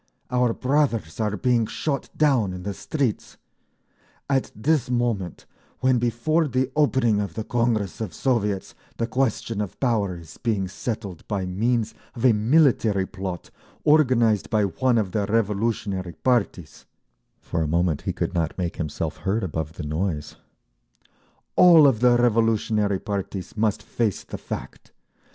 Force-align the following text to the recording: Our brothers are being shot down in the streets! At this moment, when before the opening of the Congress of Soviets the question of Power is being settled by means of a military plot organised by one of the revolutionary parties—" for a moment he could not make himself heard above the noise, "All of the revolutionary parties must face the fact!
Our 0.31 0.51
brothers 0.51 1.19
are 1.19 1.37
being 1.37 1.67
shot 1.67 2.09
down 2.17 2.53
in 2.53 2.63
the 2.63 2.73
streets! 2.73 3.37
At 4.27 4.51
this 4.55 4.89
moment, 4.89 5.45
when 5.81 5.99
before 5.99 6.47
the 6.47 6.71
opening 6.75 7.21
of 7.21 7.35
the 7.35 7.43
Congress 7.43 8.01
of 8.01 8.11
Soviets 8.11 8.73
the 8.97 9.05
question 9.05 9.61
of 9.61 9.79
Power 9.79 10.17
is 10.17 10.39
being 10.39 10.67
settled 10.67 11.23
by 11.27 11.45
means 11.45 11.93
of 12.15 12.25
a 12.25 12.33
military 12.33 13.05
plot 13.05 13.51
organised 13.85 14.49
by 14.49 14.65
one 14.65 14.97
of 14.97 15.11
the 15.11 15.27
revolutionary 15.27 16.13
parties—" 16.13 16.87
for 17.39 17.61
a 17.61 17.67
moment 17.67 18.01
he 18.01 18.11
could 18.11 18.33
not 18.33 18.57
make 18.57 18.77
himself 18.77 19.17
heard 19.17 19.43
above 19.43 19.73
the 19.73 19.83
noise, 19.85 20.35
"All 21.55 21.85
of 21.85 21.99
the 21.99 22.17
revolutionary 22.17 22.97
parties 22.99 23.55
must 23.55 23.83
face 23.83 24.23
the 24.23 24.39
fact! 24.39 24.93